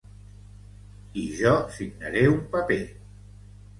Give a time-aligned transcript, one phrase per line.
[1.23, 2.83] I jo signaré un paper.